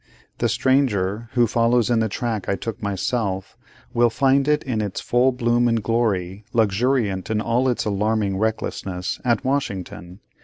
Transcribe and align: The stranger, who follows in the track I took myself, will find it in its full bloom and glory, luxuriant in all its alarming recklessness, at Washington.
The 0.39 0.49
stranger, 0.49 1.29
who 1.33 1.45
follows 1.45 1.91
in 1.91 1.99
the 1.99 2.09
track 2.09 2.49
I 2.49 2.55
took 2.55 2.81
myself, 2.81 3.55
will 3.93 4.09
find 4.09 4.47
it 4.47 4.63
in 4.63 4.81
its 4.81 4.99
full 4.99 5.31
bloom 5.31 5.67
and 5.67 5.83
glory, 5.83 6.43
luxuriant 6.53 7.29
in 7.29 7.39
all 7.39 7.69
its 7.69 7.85
alarming 7.85 8.37
recklessness, 8.39 9.21
at 9.23 9.45
Washington. 9.45 10.19